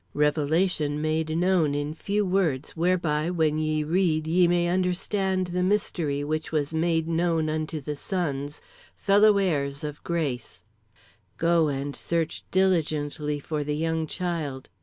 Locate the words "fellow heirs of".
8.97-10.03